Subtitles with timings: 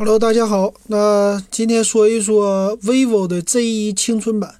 [0.00, 0.72] Hello，大家好。
[0.86, 4.54] 那今天说一说 vivo 的 Z1 青春版。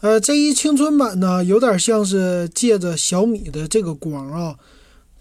[0.00, 4.56] 呃，Z1 青春版呢，有点像是借着小米的这个光啊，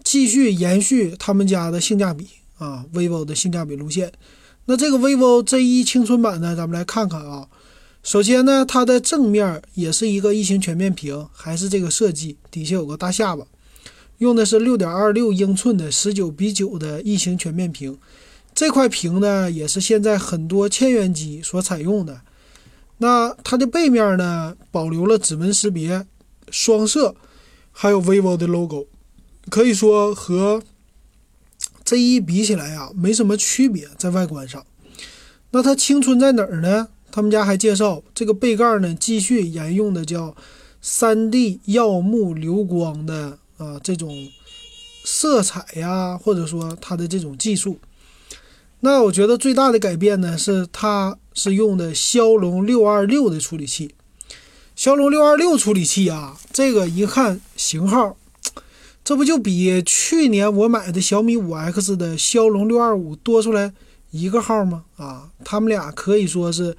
[0.04, 2.28] 继续延续他们家的性价比
[2.60, 4.12] 啊，vivo 的性价比路线。
[4.66, 7.48] 那这个 vivo Z1 青春版呢，咱们来看看啊。
[8.04, 13.48] 首先呢，它的正面也是一个异形全面屏，还是这个设计，底下有个大下巴，
[14.20, 17.98] 用的是六点二六英寸的十九比九的异形全面屏。
[18.54, 22.22] 这块屏呢，也是现在很多千元机所采用的。
[22.98, 26.06] 那它的背面呢，保留了指纹识别、
[26.52, 27.16] 双摄，
[27.72, 28.88] 还有 vivo 的 logo，
[29.50, 30.62] 可以说和
[31.86, 34.64] Z1 比起来啊，没什么区别在外观上。
[35.52, 36.90] 那它青春在哪儿呢？
[37.12, 40.36] 他们家还介绍，这个背盖呢，继续沿用的叫
[40.84, 44.16] 3D 耀目流光的啊这种
[45.04, 47.80] 色彩呀，或者说它的这种技术。
[48.82, 53.96] 那我觉得最大的改变呢，是它是用的骁龙六二六的处理器。
[54.76, 58.18] 骁龙六二六处理器啊，这个一看型号，
[59.04, 63.72] 这不就比去年我买的小米五 X 的骁龙六二五多出来
[64.10, 64.86] 一个号吗？
[64.96, 66.76] 啊，他们俩可以说是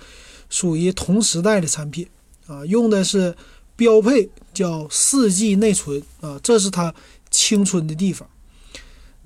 [0.50, 2.08] 属于同时代的产品
[2.48, 3.36] 啊，用的是
[3.76, 6.92] 标配叫四 G 内存啊，这是它
[7.30, 8.28] 青春的地方。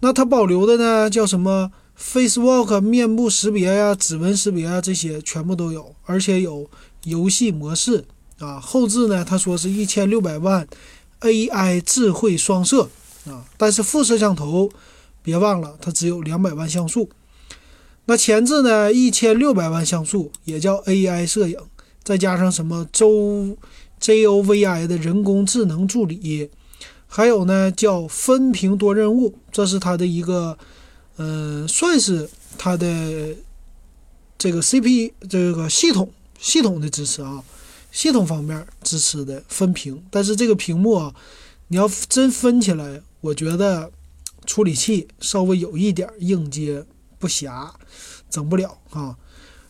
[0.00, 6.68] 那它保留的呢，叫什么？Face Walk 面部识别呀、指纹识别啊，这些全部都有，而且有
[7.04, 8.04] 游戏模式
[8.38, 8.60] 啊。
[8.60, 10.68] 后置呢，他说是一千六百万
[11.22, 12.90] AI 智慧双摄
[13.26, 14.70] 啊，但是副摄像头
[15.22, 17.08] 别忘了，它只有两百万像素。
[18.04, 21.58] 那前置呢，一千六百万像素，也叫 AI 摄影，
[22.04, 23.56] 再加上什么周
[24.02, 26.50] JOVI 的人工智能助理，
[27.06, 30.58] 还有呢叫分屏多任务，这是它的一个。
[31.16, 32.28] 嗯，算是
[32.58, 33.34] 它的
[34.36, 37.42] 这个 CP 这个系统系统的支持啊，
[37.90, 41.14] 系统方面支持的分屏，但是这个屏幕啊，
[41.68, 43.90] 你要真分起来，我觉得
[44.44, 46.84] 处理器稍微有一点应接
[47.18, 47.70] 不暇，
[48.28, 49.16] 整不了啊。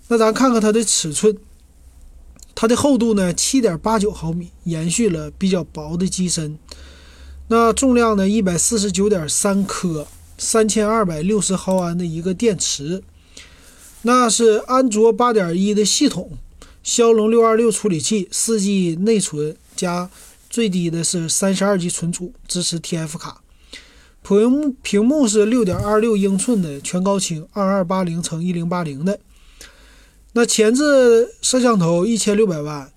[0.09, 1.39] 那咱看看它的尺寸，
[2.57, 6.59] 它的厚度呢，七点八九毫米，延续了比较薄的机身。
[7.49, 10.09] 那重量呢，一百四十九点三克。
[10.39, 13.03] 三千二百六十毫安的一个电池，
[14.03, 16.39] 那是安卓八点一的系统，
[16.83, 20.11] 骁龙六二六处理器，四 G 内存加
[20.51, 23.43] 最低的是三十二 G 存储，支持 TF 卡。
[24.23, 29.21] 屏幕屏幕是六点二六英寸的全高清二二八零乘一零八零的。
[30.33, 32.93] 那前置摄像头一千六百万，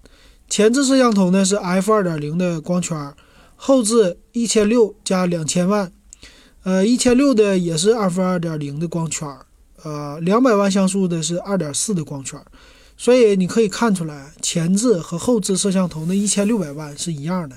[0.50, 3.14] 前置摄像头呢是 F 二点零的光圈，
[3.56, 5.92] 后置一千六加两千万。
[6.64, 9.26] 呃，一千六的也是 f 二点零的光圈，
[9.84, 12.38] 呃，两百万像素的是二点四的光圈，
[12.98, 17.56] 所以你可以看出来，前置和后置摄像头那一千六百万是一样的。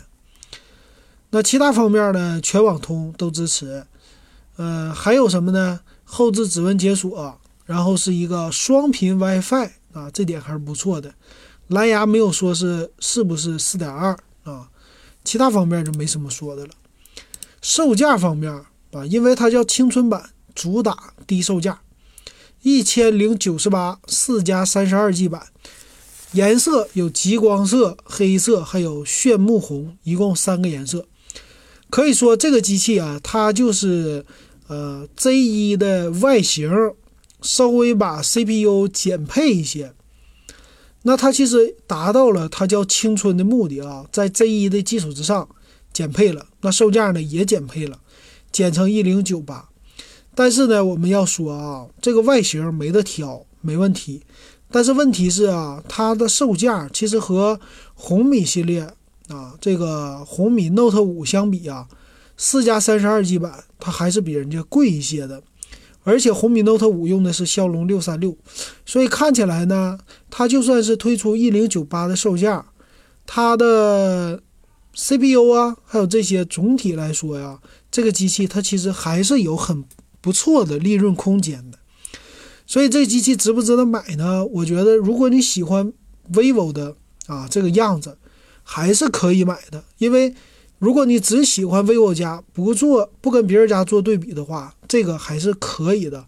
[1.30, 3.84] 那其他方面呢，全网通都支持，
[4.56, 5.80] 呃，还有什么呢？
[6.04, 11.12] 后置指纹解锁，然后是一个双频 WiFi 啊，这点还是不错的。
[11.66, 14.68] 蓝牙没有说是是不是四点二啊，
[15.24, 16.70] 其他方面就没什么说的了。
[17.60, 18.62] 售价方面。
[18.92, 21.80] 啊，因为它叫青春版，主打低售价，
[22.62, 25.47] 一千零九十八，四加三十二 G 版，
[26.32, 31.06] 颜色有极光色、黑色，还有炫目红，一共三个颜色。
[31.91, 34.25] 可以说这个机器啊，它就是
[34.66, 36.70] 呃 Z1 的外形，
[37.41, 39.92] 稍微把 CPU 减配一些。
[41.03, 45.48] 那它其实达到了它叫青春的目的啊，在 Z1 的基础之上
[45.92, 47.98] 减配了，那售价呢也减配了。
[48.52, 49.68] 减成一零九八，
[50.34, 54.22] 但是呢，我们要说啊，这个外形没得挑，没问题。
[54.70, 57.58] 但是问题是啊，它的售价其实和
[57.94, 58.82] 红米系列
[59.28, 61.86] 啊，这个红米 Note 五相比啊，
[62.36, 65.42] 四加三十二 G 版它还是比人家贵一些的。
[66.04, 68.36] 而且红米 Note 五用的是骁龙六三六，
[68.84, 69.98] 所以看起来呢，
[70.30, 72.66] 它就算是推出一零九八的售价，
[73.24, 74.42] 它的
[74.94, 77.60] CPU 啊，还有这些总体来说呀。
[77.92, 79.84] 这个机器它其实还是有很
[80.22, 81.78] 不错的利润空间的，
[82.66, 84.44] 所以这机器值不值得买呢？
[84.47, 85.92] 我觉得如果你喜欢
[86.33, 86.97] vivo 的
[87.27, 88.16] 啊这个样子，
[88.62, 89.84] 还是可以买的。
[89.98, 90.34] 因为
[90.78, 96.24] 如果你只喜欢 vivo 家，不做不跟别人家做对比的话，这个还是可以的，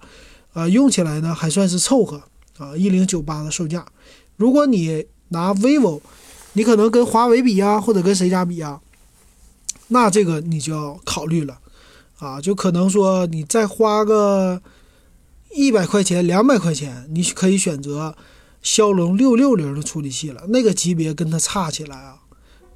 [0.52, 2.22] 啊，用起来呢还算是凑合
[2.58, 3.86] 啊，一零九八的售价。
[4.36, 6.00] 如果你拿 vivo，
[6.52, 8.80] 你可能跟华为比呀，或者跟谁家比呀？
[9.88, 11.58] 那这个你就要考虑了，
[12.18, 14.62] 啊，就可能说你再花个
[15.52, 18.16] 一百块钱、两百块钱，你可以选择
[18.62, 20.44] 骁龙六六零的处理器了。
[20.48, 22.16] 那个级别跟它差起来啊，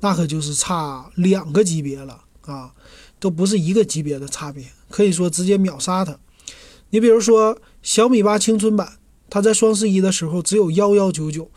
[0.01, 2.73] 那可就是差两个级别了啊，
[3.19, 6.19] 都不是一个级别的差别，可以说直接秒杀它。
[6.91, 11.51] 你比如说小米八青春版，它在双十一的时候只有幺幺九九，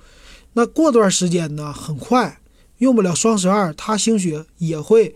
[0.54, 2.42] 那过段时间呢，很快
[2.80, 5.15] 用不了双十二，它兴许也会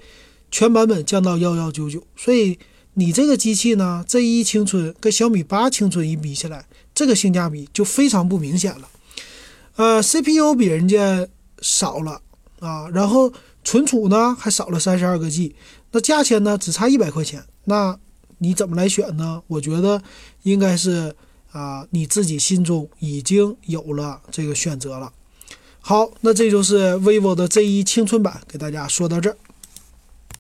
[0.56, 2.02] 全版本降到幺幺九九。
[2.16, 2.58] 所以
[2.94, 8.88] 你这个机器呢，Z1 青春跟小米八青春一比起来，这个性价比就非常不明显了。
[9.76, 11.28] 呃，CPU 比人家
[11.60, 12.22] 少了
[12.62, 13.34] 啊，然后
[13.66, 15.54] 存储呢还少了三十二个 G，
[15.92, 18.00] 那价钱呢只差一百块钱，那。
[18.40, 19.42] 你怎么来选呢？
[19.48, 20.04] 我觉得
[20.44, 21.16] 应该是
[21.54, 25.14] 啊，你自己心中已经有了这个选择了。
[25.80, 29.38] 好，那这就是 vivo 的 Z1 青春版，给大家说到这儿。